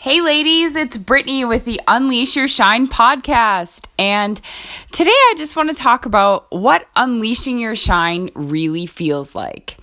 Hey, 0.00 0.20
ladies, 0.20 0.76
it's 0.76 0.96
Brittany 0.96 1.44
with 1.44 1.64
the 1.64 1.80
Unleash 1.88 2.36
Your 2.36 2.46
Shine 2.46 2.86
podcast. 2.86 3.86
And 3.98 4.40
today 4.92 5.10
I 5.10 5.34
just 5.36 5.56
want 5.56 5.70
to 5.70 5.74
talk 5.74 6.06
about 6.06 6.46
what 6.52 6.86
unleashing 6.94 7.58
your 7.58 7.74
shine 7.74 8.30
really 8.36 8.86
feels 8.86 9.34
like. 9.34 9.76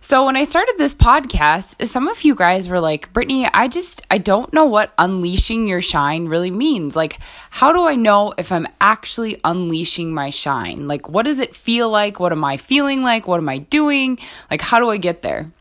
So, 0.00 0.24
when 0.24 0.34
I 0.34 0.44
started 0.44 0.76
this 0.78 0.94
podcast, 0.94 1.86
some 1.86 2.08
of 2.08 2.24
you 2.24 2.34
guys 2.34 2.70
were 2.70 2.80
like, 2.80 3.12
Brittany, 3.12 3.46
I 3.52 3.68
just, 3.68 4.00
I 4.10 4.16
don't 4.16 4.50
know 4.54 4.64
what 4.64 4.94
unleashing 4.96 5.68
your 5.68 5.82
shine 5.82 6.24
really 6.24 6.50
means. 6.50 6.96
Like, 6.96 7.18
how 7.50 7.74
do 7.74 7.86
I 7.86 7.96
know 7.96 8.32
if 8.38 8.50
I'm 8.52 8.66
actually 8.80 9.38
unleashing 9.44 10.14
my 10.14 10.30
shine? 10.30 10.88
Like, 10.88 11.10
what 11.10 11.26
does 11.26 11.38
it 11.38 11.54
feel 11.54 11.90
like? 11.90 12.18
What 12.18 12.32
am 12.32 12.44
I 12.44 12.56
feeling 12.56 13.02
like? 13.02 13.28
What 13.28 13.40
am 13.40 13.48
I 13.50 13.58
doing? 13.58 14.18
Like, 14.50 14.62
how 14.62 14.78
do 14.78 14.88
I 14.88 14.96
get 14.96 15.20
there? 15.20 15.52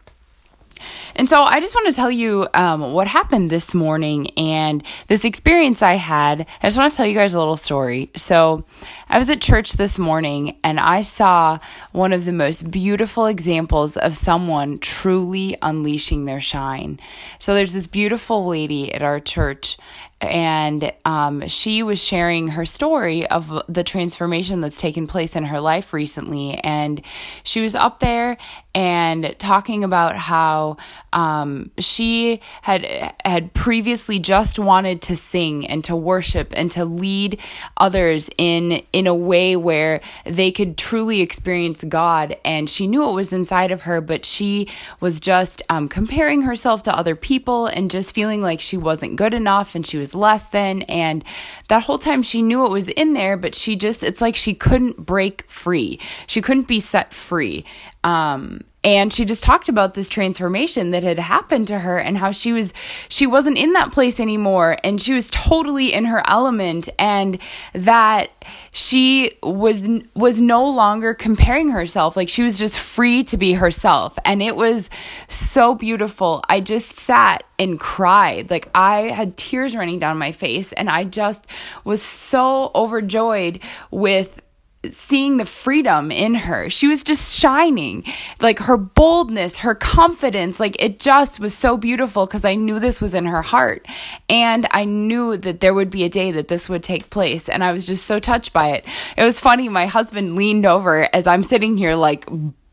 And 1.20 1.28
so 1.28 1.42
I 1.42 1.60
just 1.60 1.76
want 1.76 1.86
to 1.88 1.94
tell 1.94 2.10
you 2.10 2.48
um, 2.54 2.94
what 2.94 3.06
happened 3.06 3.50
this 3.50 3.74
morning 3.74 4.30
and 4.38 4.82
this 5.08 5.26
experience 5.26 5.82
I 5.82 5.96
had. 5.96 6.48
I 6.64 6.68
just 6.68 6.78
want 6.78 6.92
to 6.94 6.96
tell 6.96 7.06
you 7.06 7.14
guys 7.14 7.34
a 7.34 7.40
little 7.40 7.58
story. 7.58 8.10
So 8.16 8.64
I 9.10 9.18
was 9.18 9.30
at 9.30 9.42
church 9.42 9.74
this 9.74 10.00
morning 10.00 10.56
and 10.64 10.80
I 10.80 11.02
saw 11.02 11.60
one 11.92 12.14
of 12.14 12.24
the 12.24 12.32
most 12.32 12.72
beautiful 12.72 13.26
examples 13.26 13.98
of 13.98 14.16
someone 14.16 14.80
truly 14.80 15.58
unleashing 15.62 16.24
their 16.24 16.40
shine. 16.40 17.02
So 17.38 17.54
there's 17.54 17.74
this 17.74 17.88
beautiful 17.88 18.46
lady 18.46 18.94
at 18.94 19.02
our 19.02 19.20
church 19.20 19.78
and 20.22 20.92
um, 21.06 21.48
she 21.48 21.82
was 21.82 22.04
sharing 22.04 22.50
her 22.50 22.66
story 22.66 23.26
of 23.28 23.62
the 23.70 23.84
transformation 23.84 24.60
that's 24.60 24.80
taken 24.80 25.08
place 25.08 25.36
in 25.36 25.46
her 25.46 25.62
life 25.62 25.94
recently. 25.94 26.56
And 26.56 27.02
she 27.44 27.62
was 27.62 27.74
up 27.74 28.00
there 28.00 28.38
and 28.76 29.36
talking 29.40 29.84
about 29.84 30.16
how 30.16 30.78
um, 31.12 31.72
she 31.80 32.42
had 32.62 33.14
had 33.26 33.54
previously 33.54 34.20
just 34.20 34.60
wanted 34.60 35.02
to 35.04 35.16
sing 35.16 35.66
and 35.66 35.84
to 35.86 35.96
worship 35.96 36.54
and 36.56 36.70
to 36.72 36.86
lead 36.86 37.40
others 37.78 38.30
in 38.38 38.84
in 38.94 39.08
a 39.08 39.16
way 39.16 39.56
where 39.56 40.02
they 40.26 40.52
could 40.52 40.78
truly 40.78 41.22
experience 41.22 41.84
God. 41.84 42.38
And 42.46 42.70
she 42.70 42.88
knew 42.88 43.10
it 43.10 43.14
was 43.14 43.34
inside 43.34 43.72
of 43.72 43.82
her, 43.82 44.02
but 44.02 44.26
she 44.26 44.68
was 45.00 45.20
just 45.20 45.62
um, 45.70 45.88
comparing 45.88 46.44
herself 46.44 46.84
to 46.84 46.96
other 46.96 47.16
people 47.16 47.66
and 47.68 47.90
just 47.90 48.14
feeling 48.14 48.42
like 48.42 48.60
she 48.60 48.78
wasn't 48.78 49.16
good 49.16 49.34
enough 49.34 49.76
and 49.76 49.86
she 49.86 49.98
was 49.98 50.09
less 50.16 50.50
than. 50.50 50.84
And 50.84 51.24
that 51.68 51.84
whole 51.84 52.00
time 52.00 52.22
she 52.22 52.42
knew 52.42 52.66
it 52.66 52.72
was 52.72 52.88
in 52.90 53.14
there, 53.14 53.38
but 53.38 53.56
she 53.56 53.76
just 53.76 54.04
it's 54.04 54.22
like 54.22 54.36
she 54.36 54.54
couldn't 54.54 55.06
break 55.06 55.50
free. 55.50 56.00
She 56.28 56.42
couldn't 56.42 56.68
be 56.68 56.80
set 56.80 57.14
free. 57.14 57.66
Um, 58.04 58.62
and 58.82 59.12
she 59.12 59.26
just 59.26 59.44
talked 59.44 59.68
about 59.68 59.94
this 59.94 60.08
transformation 60.08 60.92
that 60.92 61.04
had 61.04 61.20
happened 61.20 61.68
to 61.68 61.80
her 61.80 62.00
and 62.00 62.18
how 62.18 62.32
she 62.32 62.54
was 62.54 62.74
she 63.10 63.28
wasn't 63.28 63.58
in 63.58 63.74
that 63.74 63.92
place 63.92 64.22
anymore. 64.22 64.78
And 64.86 65.02
she 65.02 65.14
was 65.14 65.30
totally 65.32 65.92
in 65.92 66.06
her 66.06 66.24
element 66.26 66.88
and 66.98 67.40
that 67.74 68.32
she 68.72 69.32
was 69.44 69.86
was 70.16 70.40
no 70.40 70.70
longer 70.70 71.14
comparing 71.14 71.70
herself. 71.70 72.16
Like 72.16 72.30
she 72.30 72.42
was 72.42 72.58
just 72.58 72.80
free 72.80 73.26
to 73.26 73.36
be 73.36 73.52
herself. 73.52 74.18
And 74.24 74.42
it 74.42 74.56
was 74.56 74.90
so 75.28 75.76
beautiful. 75.76 76.42
I 76.48 76.62
just 76.62 76.96
sat 76.96 77.44
and 77.58 77.78
cried. 77.78 78.50
Like 78.50 78.70
i 78.74 79.10
had 79.10 79.36
tears 79.36 79.76
running 79.76 80.00
down 80.00 80.18
my 80.18 80.32
face 80.32 80.72
and 80.74 80.90
i 80.90 81.04
just 81.04 81.48
was 81.84 82.02
so 82.02 82.72
overjoyed 82.74 83.60
with 83.92 84.42
seeing 84.88 85.38
the 85.38 85.46
freedom 85.46 86.12
in 86.12 86.36
her. 86.36 86.70
She 86.70 86.88
was 86.88 87.04
just 87.04 87.38
shining. 87.38 88.06
Like 88.40 88.60
her 88.60 88.78
boldness, 88.78 89.58
her 89.60 89.76
confidence, 89.76 90.60
like 90.60 90.78
it 90.80 91.00
just 91.00 91.40
was 91.40 91.54
so 91.54 91.76
beautiful 91.76 92.26
because 92.26 92.46
I 92.46 92.56
knew 92.56 92.80
this 92.80 93.02
was 93.02 93.14
in 93.14 93.26
her 93.26 93.42
heart. 93.42 93.86
And 94.30 94.68
I 94.72 94.86
knew 94.86 95.36
that 95.38 95.60
there 95.60 95.74
would 95.74 95.90
be 95.90 96.04
a 96.04 96.10
day 96.10 96.32
that 96.32 96.48
this 96.48 96.70
would 96.70 96.84
take 96.84 97.10
place. 97.10 97.50
And 97.50 97.64
I 97.64 97.74
was 97.74 97.86
just 97.86 98.06
so 98.06 98.20
touched 98.20 98.54
by 98.54 98.70
it. 98.70 98.86
It 99.18 99.24
was 99.24 99.40
funny. 99.40 99.68
My 99.68 99.86
husband 99.86 100.36
leaned 100.36 100.66
over 100.66 101.14
as 101.14 101.28
I'm 101.28 101.44
sitting 101.44 101.78
here, 101.78 101.96
like, 101.96 102.26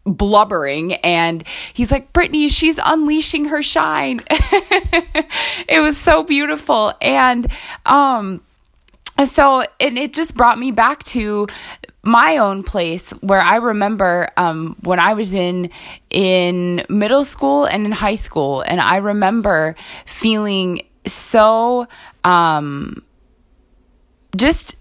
blubbering 0.08 0.94
and 0.94 1.42
he's 1.74 1.90
like 1.90 2.12
brittany 2.12 2.46
she's 2.46 2.78
unleashing 2.84 3.46
her 3.46 3.60
shine 3.60 4.20
it 4.30 5.82
was 5.82 5.98
so 5.98 6.22
beautiful 6.22 6.92
and 7.02 7.50
um 7.86 8.40
so 9.24 9.64
and 9.80 9.98
it 9.98 10.12
just 10.12 10.36
brought 10.36 10.58
me 10.58 10.70
back 10.70 11.02
to 11.02 11.46
my 12.06 12.38
own 12.38 12.62
place 12.62 13.10
where 13.20 13.40
I 13.40 13.56
remember 13.56 14.30
um, 14.36 14.76
when 14.82 14.98
I 14.98 15.14
was 15.14 15.34
in 15.34 15.70
in 16.08 16.84
middle 16.88 17.24
school 17.24 17.66
and 17.66 17.84
in 17.84 17.92
high 17.92 18.14
school, 18.14 18.62
and 18.62 18.80
I 18.80 18.96
remember 18.96 19.74
feeling 20.06 20.86
so 21.04 21.86
um, 22.24 23.02
just 24.36 24.76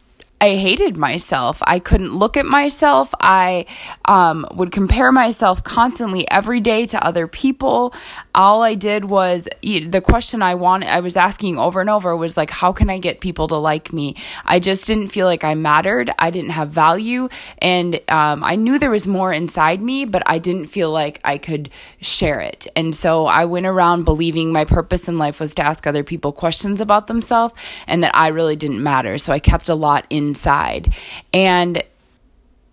I 0.45 0.53
hated 0.53 0.95
myself. 0.95 1.63
I 1.65 1.79
couldn't 1.79 2.15
look 2.15 2.37
at 2.37 2.45
myself. 2.45 3.15
I 3.19 3.65
um, 4.05 4.45
would 4.53 4.71
compare 4.71 5.11
myself 5.11 5.63
constantly 5.63 6.29
every 6.29 6.59
day 6.59 6.85
to 6.85 7.03
other 7.03 7.25
people. 7.25 7.95
All 8.35 8.61
I 8.61 8.75
did 8.75 9.05
was 9.05 9.47
the 9.63 10.01
question 10.05 10.43
I 10.43 10.53
wanted, 10.53 10.89
I 10.89 10.99
was 10.99 11.17
asking 11.17 11.57
over 11.57 11.81
and 11.81 11.89
over 11.89 12.15
was 12.15 12.37
like, 12.37 12.51
how 12.51 12.71
can 12.71 12.91
I 12.91 12.99
get 12.99 13.21
people 13.21 13.47
to 13.47 13.55
like 13.55 13.91
me? 13.91 14.17
I 14.45 14.59
just 14.59 14.85
didn't 14.85 15.07
feel 15.07 15.25
like 15.25 15.43
I 15.43 15.55
mattered. 15.55 16.11
I 16.19 16.29
didn't 16.29 16.51
have 16.51 16.69
value. 16.69 17.27
And 17.57 17.99
um, 18.07 18.43
I 18.43 18.55
knew 18.55 18.77
there 18.77 18.91
was 18.91 19.07
more 19.07 19.33
inside 19.33 19.81
me, 19.81 20.05
but 20.05 20.21
I 20.27 20.37
didn't 20.37 20.67
feel 20.67 20.91
like 20.91 21.19
I 21.23 21.39
could 21.39 21.71
share 22.01 22.39
it. 22.39 22.67
And 22.75 22.95
so 22.95 23.25
I 23.25 23.45
went 23.45 23.65
around 23.65 24.03
believing 24.03 24.53
my 24.53 24.65
purpose 24.65 25.07
in 25.07 25.17
life 25.17 25.39
was 25.39 25.55
to 25.55 25.63
ask 25.63 25.87
other 25.87 26.03
people 26.03 26.31
questions 26.31 26.81
about 26.81 27.07
themselves 27.07 27.55
and 27.87 28.03
that 28.03 28.15
I 28.15 28.27
really 28.27 28.55
didn't 28.55 28.83
matter. 28.83 29.17
So 29.17 29.33
I 29.33 29.39
kept 29.39 29.69
a 29.69 29.75
lot 29.75 30.05
in 30.11 30.34
inside. 30.35 30.93
And 31.33 31.81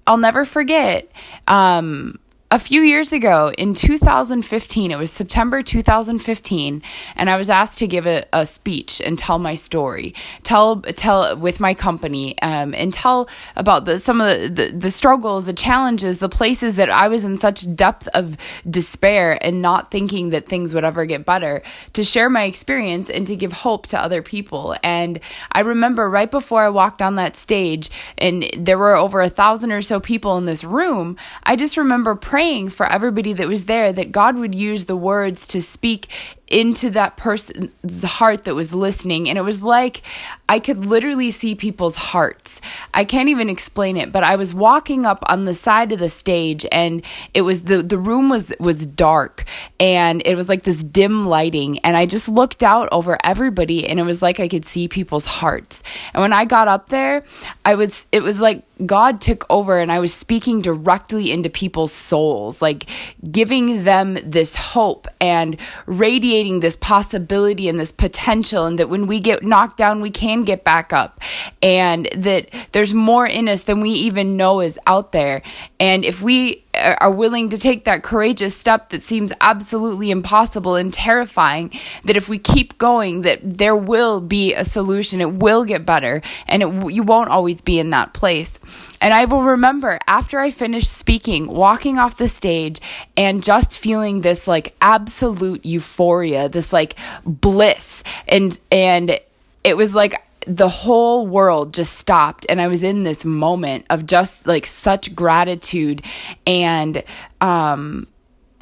I'll 0.06 0.16
never 0.18 0.44
forget 0.44 1.08
um, 1.46 2.18
a 2.52 2.58
few 2.58 2.82
years 2.82 3.14
ago 3.14 3.50
in 3.56 3.72
2015 3.72 4.90
it 4.90 4.98
was 4.98 5.10
september 5.10 5.62
2015 5.62 6.82
and 7.16 7.30
i 7.30 7.36
was 7.38 7.48
asked 7.48 7.78
to 7.78 7.86
give 7.86 8.06
a, 8.06 8.26
a 8.34 8.44
speech 8.44 9.00
and 9.00 9.18
tell 9.18 9.38
my 9.38 9.54
story 9.54 10.14
tell 10.42 10.82
tell 10.82 11.34
with 11.34 11.60
my 11.60 11.72
company 11.72 12.38
um, 12.42 12.74
and 12.74 12.92
tell 12.92 13.26
about 13.56 13.86
the, 13.86 13.98
some 13.98 14.20
of 14.20 14.38
the, 14.38 14.48
the, 14.48 14.76
the 14.76 14.90
struggles 14.90 15.46
the 15.46 15.54
challenges 15.54 16.18
the 16.18 16.28
places 16.28 16.76
that 16.76 16.90
i 16.90 17.08
was 17.08 17.24
in 17.24 17.38
such 17.38 17.74
depth 17.74 18.06
of 18.08 18.36
despair 18.68 19.38
and 19.40 19.62
not 19.62 19.90
thinking 19.90 20.28
that 20.28 20.46
things 20.46 20.74
would 20.74 20.84
ever 20.84 21.06
get 21.06 21.24
better 21.24 21.62
to 21.94 22.04
share 22.04 22.28
my 22.28 22.42
experience 22.42 23.08
and 23.08 23.26
to 23.26 23.34
give 23.34 23.52
hope 23.52 23.86
to 23.86 23.98
other 23.98 24.20
people. 24.20 24.76
And 24.82 25.20
i 25.52 25.60
remember 25.60 26.10
right 26.10 26.30
before 26.30 26.62
i 26.64 26.68
walked 26.68 27.00
on 27.00 27.14
that 27.14 27.34
stage 27.34 27.90
and 28.18 28.44
there 28.58 28.76
were 28.76 28.94
over 28.94 29.22
a 29.22 29.30
thousand 29.30 29.72
or 29.72 29.80
so 29.80 30.00
people 30.00 30.36
in 30.36 30.44
this 30.44 30.64
room 30.64 31.16
i 31.44 31.56
just 31.56 31.78
remember 31.78 32.14
praying 32.14 32.41
praying 32.42 32.68
for 32.68 32.90
everybody 32.90 33.32
that 33.32 33.46
was 33.46 33.66
there 33.66 33.92
that 33.92 34.10
God 34.10 34.36
would 34.36 34.52
use 34.52 34.86
the 34.86 34.96
words 34.96 35.46
to 35.46 35.62
speak 35.62 36.08
into 36.48 36.90
that 36.90 37.16
person's 37.16 38.02
heart 38.02 38.44
that 38.44 38.54
was 38.54 38.74
listening. 38.74 39.28
And 39.28 39.38
it 39.38 39.42
was 39.42 39.62
like 39.62 40.02
I 40.48 40.58
could 40.58 40.84
literally 40.84 41.30
see 41.30 41.54
people's 41.54 41.94
hearts. 41.94 42.60
I 42.92 43.04
can't 43.04 43.30
even 43.30 43.48
explain 43.48 43.96
it, 43.96 44.12
but 44.12 44.22
I 44.24 44.36
was 44.36 44.54
walking 44.54 45.06
up 45.06 45.22
on 45.26 45.46
the 45.46 45.54
side 45.54 45.92
of 45.92 45.98
the 45.98 46.10
stage 46.10 46.66
and 46.70 47.02
it 47.32 47.42
was 47.42 47.62
the, 47.62 47.82
the 47.82 47.96
room 47.96 48.28
was, 48.28 48.52
was 48.60 48.84
dark 48.84 49.44
and 49.80 50.20
it 50.26 50.34
was 50.34 50.48
like 50.48 50.64
this 50.64 50.82
dim 50.82 51.24
lighting. 51.24 51.78
And 51.78 51.96
I 51.96 52.04
just 52.04 52.28
looked 52.28 52.62
out 52.62 52.88
over 52.92 53.16
everybody 53.24 53.88
and 53.88 53.98
it 53.98 54.02
was 54.04 54.20
like 54.20 54.40
I 54.40 54.48
could 54.48 54.66
see 54.66 54.88
people's 54.88 55.26
hearts. 55.26 55.81
And 56.14 56.20
when 56.20 56.32
I 56.32 56.44
got 56.44 56.68
up 56.68 56.88
there, 56.88 57.24
I 57.64 57.74
was, 57.74 58.06
it 58.12 58.22
was 58.22 58.40
like 58.40 58.64
God 58.84 59.20
took 59.20 59.46
over 59.48 59.78
and 59.78 59.92
I 59.92 60.00
was 60.00 60.12
speaking 60.12 60.60
directly 60.60 61.30
into 61.30 61.48
people's 61.48 61.92
souls, 61.92 62.60
like 62.60 62.86
giving 63.30 63.84
them 63.84 64.18
this 64.24 64.56
hope 64.56 65.06
and 65.20 65.56
radiating 65.86 66.60
this 66.60 66.76
possibility 66.76 67.68
and 67.68 67.78
this 67.78 67.92
potential, 67.92 68.66
and 68.66 68.78
that 68.78 68.88
when 68.88 69.06
we 69.06 69.20
get 69.20 69.42
knocked 69.42 69.76
down, 69.76 70.00
we 70.00 70.10
can 70.10 70.44
get 70.44 70.64
back 70.64 70.92
up, 70.92 71.20
and 71.62 72.08
that 72.16 72.48
there's 72.72 72.94
more 72.94 73.26
in 73.26 73.48
us 73.48 73.62
than 73.62 73.80
we 73.80 73.90
even 73.90 74.36
know 74.36 74.60
is 74.60 74.78
out 74.86 75.12
there. 75.12 75.42
And 75.78 76.04
if 76.04 76.22
we 76.22 76.61
are 76.82 77.10
willing 77.10 77.48
to 77.50 77.58
take 77.58 77.84
that 77.84 78.02
courageous 78.02 78.56
step 78.56 78.90
that 78.90 79.02
seems 79.02 79.32
absolutely 79.40 80.10
impossible 80.10 80.74
and 80.76 80.92
terrifying 80.92 81.72
that 82.04 82.16
if 82.16 82.28
we 82.28 82.38
keep 82.38 82.78
going 82.78 83.22
that 83.22 83.40
there 83.42 83.76
will 83.76 84.20
be 84.20 84.54
a 84.54 84.64
solution. 84.64 85.20
It 85.20 85.38
will 85.38 85.64
get 85.64 85.86
better 85.86 86.22
and 86.46 86.62
it, 86.62 86.92
you 86.92 87.02
won't 87.02 87.30
always 87.30 87.60
be 87.60 87.78
in 87.78 87.90
that 87.90 88.12
place. 88.14 88.58
And 89.00 89.12
i 89.12 89.24
will 89.24 89.42
remember 89.42 89.98
after 90.06 90.38
i 90.38 90.50
finished 90.50 90.90
speaking 90.90 91.46
walking 91.46 91.98
off 91.98 92.16
the 92.16 92.28
stage 92.28 92.80
and 93.16 93.42
just 93.42 93.78
feeling 93.78 94.20
this 94.20 94.46
like 94.46 94.74
absolute 94.80 95.64
euphoria 95.64 96.48
this 96.48 96.72
like 96.72 96.96
bliss. 97.24 98.02
And 98.28 98.58
and 98.70 99.18
it 99.64 99.76
was 99.76 99.94
like 99.94 100.22
the 100.46 100.68
whole 100.68 101.26
world 101.26 101.74
just 101.74 101.98
stopped 101.98 102.46
and 102.48 102.60
i 102.60 102.68
was 102.68 102.82
in 102.82 103.02
this 103.02 103.24
moment 103.24 103.84
of 103.90 104.06
just 104.06 104.46
like 104.46 104.66
such 104.66 105.14
gratitude 105.14 106.02
and 106.46 107.02
um 107.40 108.06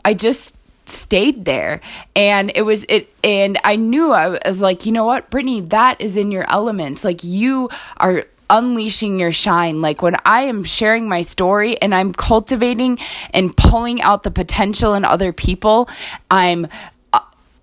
i 0.05 0.15
just 0.15 0.55
stayed 0.87 1.45
there 1.45 1.81
and 2.17 2.51
it 2.55 2.63
was 2.63 2.85
it 2.89 3.13
and 3.23 3.59
i 3.63 3.77
knew 3.77 4.13
i 4.13 4.39
was 4.47 4.61
like 4.61 4.85
you 4.87 4.93
know 4.93 5.05
what 5.05 5.31
brittany 5.31 5.61
that 5.61 6.01
is 6.01 6.17
in 6.17 6.33
your 6.33 6.49
element 6.51 7.05
like 7.05 7.23
you 7.23 7.69
are 7.99 8.25
unleashing 8.51 9.19
your 9.19 9.33
shine. 9.33 9.81
Like 9.81 10.03
when 10.03 10.17
I 10.27 10.43
am 10.43 10.65
sharing 10.65 11.09
my 11.09 11.23
story 11.23 11.81
and 11.81 11.95
I'm 11.95 12.13
cultivating 12.13 12.99
and 13.33 13.57
pulling 13.57 14.03
out 14.03 14.25
the 14.25 14.31
potential 14.31 14.95
in 14.95 15.05
other 15.05 15.33
people, 15.33 15.89
I'm 16.31 16.67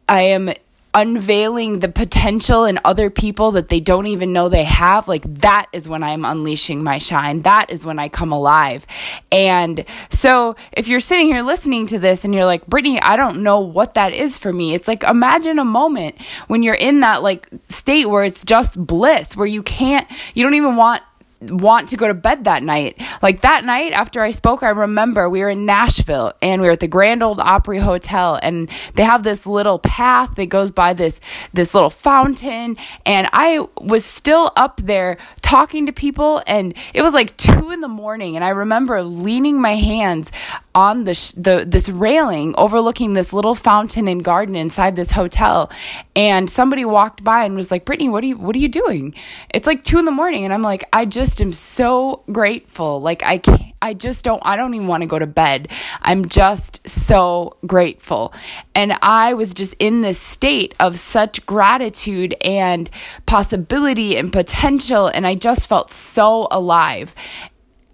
I 0.09 0.21
am 0.21 0.53
unveiling 0.93 1.79
the 1.79 1.89
potential 1.89 2.65
in 2.65 2.79
other 2.83 3.09
people 3.09 3.51
that 3.51 3.67
they 3.67 3.79
don't 3.79 4.07
even 4.07 4.33
know 4.33 4.49
they 4.49 4.63
have, 4.63 5.07
like 5.07 5.23
that 5.41 5.67
is 5.71 5.87
when 5.87 6.03
I'm 6.03 6.25
unleashing 6.25 6.83
my 6.83 6.97
shine. 6.97 7.41
That 7.43 7.69
is 7.69 7.85
when 7.85 7.99
I 7.99 8.09
come 8.09 8.31
alive. 8.31 8.85
And 9.31 9.85
so 10.09 10.55
if 10.71 10.87
you're 10.87 10.99
sitting 10.99 11.27
here 11.27 11.43
listening 11.43 11.87
to 11.87 11.99
this 11.99 12.25
and 12.25 12.33
you're 12.33 12.45
like, 12.45 12.65
Brittany, 12.67 12.99
I 13.01 13.15
don't 13.15 13.43
know 13.43 13.59
what 13.59 13.93
that 13.93 14.13
is 14.13 14.37
for 14.37 14.51
me. 14.51 14.73
It's 14.73 14.87
like, 14.87 15.03
imagine 15.03 15.59
a 15.59 15.65
moment 15.65 16.19
when 16.47 16.63
you're 16.63 16.73
in 16.73 17.01
that 17.01 17.21
like 17.21 17.47
state 17.67 18.09
where 18.09 18.23
it's 18.23 18.43
just 18.43 18.83
bliss, 18.83 19.37
where 19.37 19.47
you 19.47 19.61
can't, 19.63 20.07
you 20.33 20.43
don't 20.43 20.55
even 20.55 20.75
want 20.75 21.03
want 21.41 21.89
to 21.89 21.97
go 21.97 22.07
to 22.07 22.13
bed 22.13 22.45
that 22.45 22.63
night. 22.63 23.01
Like 23.21 23.41
that 23.41 23.63
night 23.63 23.93
after 23.93 24.21
I 24.21 24.31
spoke, 24.31 24.63
I 24.63 24.69
remember 24.69 25.29
we 25.29 25.41
were 25.41 25.49
in 25.49 25.65
Nashville 25.65 26.33
and 26.41 26.61
we 26.61 26.67
were 26.67 26.73
at 26.73 26.79
the 26.79 26.87
Grand 26.87 27.21
Ole 27.21 27.39
Opry 27.39 27.79
Hotel 27.79 28.39
and 28.41 28.69
they 28.95 29.03
have 29.03 29.23
this 29.23 29.45
little 29.45 29.79
path 29.79 30.35
that 30.35 30.47
goes 30.47 30.71
by 30.71 30.93
this 30.93 31.19
this 31.53 31.73
little 31.73 31.89
fountain. 31.89 32.77
And 33.05 33.29
I 33.33 33.67
was 33.79 34.03
still 34.03 34.51
up 34.55 34.81
there 34.83 35.17
talking 35.41 35.85
to 35.85 35.93
people 35.93 36.41
and 36.47 36.73
it 36.93 37.01
was 37.01 37.13
like 37.13 37.37
2 37.37 37.71
in 37.71 37.81
the 37.81 37.87
morning. 37.87 38.35
And 38.35 38.43
I 38.43 38.49
remember 38.49 39.03
leaning 39.03 39.61
my 39.61 39.75
hands 39.75 40.31
on 40.73 41.03
the, 41.05 41.13
sh- 41.13 41.31
the 41.31 41.65
this 41.67 41.89
railing 41.89 42.53
overlooking 42.57 43.13
this 43.13 43.33
little 43.33 43.55
fountain 43.55 44.07
and 44.07 44.23
garden 44.23 44.55
inside 44.55 44.95
this 44.95 45.11
hotel. 45.11 45.71
And 46.15 46.49
somebody 46.49 46.85
walked 46.85 47.23
by 47.23 47.43
and 47.43 47.55
was 47.55 47.69
like 47.69 47.85
brittany 47.85 48.09
what 48.09 48.23
are 48.23 48.27
you 48.27 48.37
what 48.37 48.55
are 48.55 48.59
you 48.59 48.69
doing? 48.69 49.13
It's 49.53 49.67
like 49.67 49.83
two 49.83 49.99
in 49.99 50.05
the 50.05 50.11
morning 50.11 50.45
and 50.45 50.53
i'm 50.53 50.61
like 50.61 50.83
i 50.93 51.05
just 51.05 51.26
am 51.41 51.53
so 51.53 52.23
grateful 52.31 53.01
like 53.01 53.23
i 53.23 53.37
can't 53.37 53.67
I 53.79 53.93
just 53.93 54.23
don't 54.23 54.41
I 54.43 54.55
don't 54.55 54.73
even 54.73 54.87
want 54.87 55.03
to 55.03 55.07
go 55.07 55.19
to 55.19 55.27
bed. 55.27 55.67
I'm 56.01 56.27
just 56.27 56.87
so 56.87 57.57
grateful. 57.65 58.33
And 58.73 58.97
I 59.03 59.35
was 59.35 59.53
just 59.53 59.75
in 59.77 60.01
this 60.01 60.19
state 60.19 60.73
of 60.79 60.97
such 60.97 61.45
gratitude 61.45 62.35
and 62.41 62.89
possibility 63.27 64.17
and 64.17 64.33
potential 64.33 65.07
and 65.07 65.27
I 65.27 65.35
just 65.35 65.69
felt 65.69 65.91
so 65.91 66.47
alive 66.49 67.13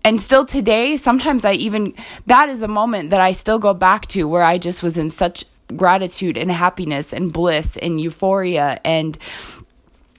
and 0.06 0.20
still 0.20 0.46
today, 0.46 0.98
sometimes 0.98 1.46
I 1.46 1.54
even, 1.54 1.94
that 2.26 2.50
is 2.50 2.62
a 2.62 2.68
moment 2.68 3.12
that 3.12 3.22
I 3.22 3.32
still 3.32 3.58
go 3.58 3.74
back 3.74 4.08
to 4.08 4.28
where 4.28 4.44
I 4.44 4.58
just 4.58 4.84
was 4.84 4.98
in 4.98 5.10
such 5.10 5.46
gratitude 5.78 6.38
and 6.38 6.52
happiness 6.52 7.14
and 7.14 7.32
bliss 7.32 7.78
and 7.78 8.02
euphoria. 8.02 8.82
And, 8.84 9.18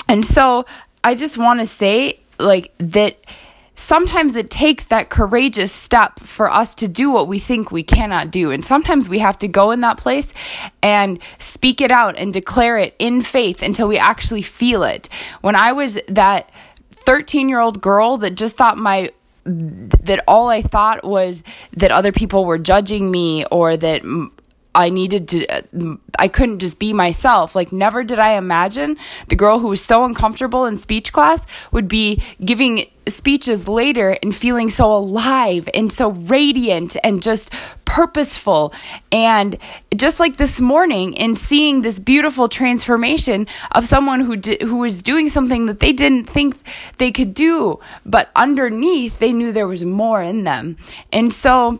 and 0.08 0.24
so 0.24 0.64
I 1.02 1.14
just 1.14 1.36
want 1.36 1.60
to 1.60 1.66
say, 1.66 2.20
like, 2.38 2.72
that 2.78 3.16
sometimes 3.74 4.36
it 4.36 4.50
takes 4.50 4.84
that 4.84 5.10
courageous 5.10 5.72
step 5.72 6.20
for 6.20 6.50
us 6.50 6.74
to 6.76 6.88
do 6.88 7.10
what 7.10 7.28
we 7.28 7.38
think 7.38 7.70
we 7.70 7.82
cannot 7.82 8.30
do. 8.30 8.50
And 8.50 8.64
sometimes 8.64 9.08
we 9.08 9.18
have 9.18 9.38
to 9.38 9.48
go 9.48 9.70
in 9.70 9.80
that 9.80 9.98
place 9.98 10.32
and 10.82 11.18
speak 11.38 11.80
it 11.80 11.90
out 11.90 12.16
and 12.16 12.32
declare 12.32 12.78
it 12.78 12.94
in 12.98 13.22
faith 13.22 13.62
until 13.62 13.88
we 13.88 13.98
actually 13.98 14.42
feel 14.42 14.84
it. 14.84 15.08
When 15.40 15.56
I 15.56 15.72
was 15.72 15.98
that 16.08 16.50
13 16.90 17.48
year 17.48 17.60
old 17.60 17.82
girl 17.82 18.18
that 18.18 18.36
just 18.36 18.56
thought 18.56 18.78
my 18.78 19.10
that 19.46 20.24
all 20.26 20.48
I 20.48 20.62
thought 20.62 21.04
was 21.04 21.44
that 21.76 21.90
other 21.90 22.12
people 22.12 22.46
were 22.46 22.56
judging 22.56 23.10
me 23.10 23.44
or 23.46 23.76
that 23.76 24.02
I 24.74 24.88
needed 24.88 25.28
to, 25.28 25.46
uh, 25.46 25.96
I 26.18 26.28
couldn't 26.28 26.58
just 26.58 26.78
be 26.78 26.92
myself. 26.92 27.54
Like, 27.54 27.72
never 27.72 28.02
did 28.04 28.18
I 28.18 28.32
imagine 28.32 28.96
the 29.28 29.36
girl 29.36 29.58
who 29.58 29.68
was 29.68 29.84
so 29.84 30.04
uncomfortable 30.04 30.66
in 30.66 30.76
speech 30.76 31.12
class 31.12 31.46
would 31.72 31.88
be 31.88 32.22
giving 32.44 32.86
speeches 33.06 33.68
later 33.68 34.16
and 34.22 34.34
feeling 34.34 34.68
so 34.68 34.90
alive 34.90 35.68
and 35.74 35.92
so 35.92 36.10
radiant 36.10 36.96
and 37.04 37.22
just 37.22 37.52
purposeful. 37.84 38.72
And 39.12 39.58
just 39.94 40.18
like 40.18 40.36
this 40.36 40.60
morning, 40.60 41.12
in 41.14 41.36
seeing 41.36 41.82
this 41.82 41.98
beautiful 41.98 42.48
transformation 42.48 43.46
of 43.72 43.84
someone 43.84 44.20
who 44.20 44.36
did, 44.36 44.62
who 44.62 44.78
was 44.78 45.02
doing 45.02 45.28
something 45.28 45.66
that 45.66 45.80
they 45.80 45.92
didn't 45.92 46.24
think 46.24 46.56
they 46.96 47.12
could 47.12 47.34
do, 47.34 47.78
but 48.04 48.30
underneath 48.34 49.18
they 49.18 49.32
knew 49.32 49.52
there 49.52 49.68
was 49.68 49.84
more 49.84 50.22
in 50.22 50.44
them. 50.44 50.76
And 51.12 51.32
so, 51.32 51.78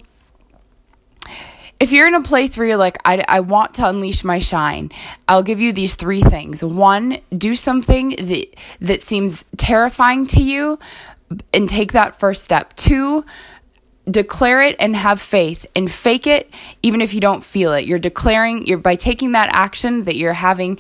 if 1.85 1.93
you're 1.93 2.09
in 2.09 2.15
a 2.15 2.23
place 2.23 2.57
where 2.57 2.67
you're 2.67 2.79
like, 2.79 2.97
I, 3.05 3.23
I 3.29 3.41
want 3.41 3.75
to 3.75 3.87
unleash 3.87 4.25
my 4.25 4.39
shine, 4.39 4.91
I'll 5.29 5.43
give 5.43 5.61
you 5.61 5.71
these 5.71 5.97
three 5.97 6.23
things. 6.23 6.65
One, 6.65 7.19
do 7.37 7.55
something 7.55 8.17
that, 8.19 8.57
that 8.81 9.03
seems 9.03 9.45
terrifying 9.59 10.27
to 10.29 10.43
you 10.43 10.79
and 11.53 11.69
take 11.69 11.93
that 11.93 12.19
first 12.19 12.43
step. 12.43 12.75
Two, 12.75 13.27
declare 14.09 14.63
it 14.63 14.77
and 14.79 14.97
have 14.97 15.21
faith 15.21 15.67
and 15.77 15.91
fake 15.91 16.27
it 16.27 16.51
even 16.83 17.03
if 17.03 17.15
you 17.15 17.23
don't 17.23 17.43
feel 17.43 17.73
it 17.73 17.87
you're 17.87 17.99
declaring 17.99 18.67
you're 18.67 18.77
by 18.77 18.97
taking 18.97 19.33
that 19.33 19.49
action 19.55 20.03
that 20.03 20.15
you're 20.15 20.35
having 20.35 20.79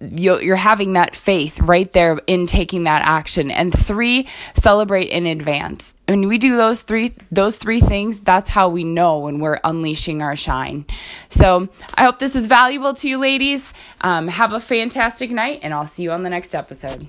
you're 0.00 0.56
having 0.56 0.94
that 0.94 1.14
faith 1.14 1.60
right 1.60 1.92
there 1.92 2.20
in 2.26 2.46
taking 2.46 2.84
that 2.84 3.02
action. 3.02 3.50
And 3.50 3.72
three 3.72 4.28
celebrate 4.54 5.08
in 5.08 5.26
advance. 5.26 5.94
When 6.06 6.26
we 6.26 6.38
do 6.38 6.56
those 6.56 6.82
three 6.82 7.14
those 7.30 7.58
three 7.58 7.80
things 7.80 8.20
that's 8.20 8.48
how 8.48 8.70
we 8.70 8.82
know 8.82 9.18
when 9.18 9.40
we're 9.40 9.60
unleashing 9.62 10.22
our 10.22 10.36
shine. 10.36 10.86
So 11.28 11.68
i 11.94 12.04
hope 12.04 12.18
this 12.18 12.34
is 12.34 12.46
valuable 12.46 12.94
to 12.94 13.08
you 13.08 13.18
ladies. 13.18 13.70
Um, 14.00 14.28
have 14.28 14.52
a 14.52 14.60
fantastic 14.60 15.30
night 15.30 15.60
and 15.62 15.74
i'll 15.74 15.86
see 15.86 16.04
you 16.04 16.12
on 16.12 16.22
the 16.22 16.30
next 16.30 16.54
episode 16.54 17.06